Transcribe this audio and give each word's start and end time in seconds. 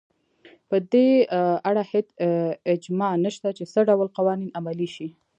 په 0.69 0.77
دې 0.91 1.09
اړه 1.69 1.83
هېڅ 1.91 2.07
اجماع 2.73 3.13
نشته 3.25 3.49
چې 3.57 3.63
څه 3.73 3.79
ډول 3.89 4.07
قوانین 4.17 4.49
عملي 4.59 4.89
شي. 4.95 5.07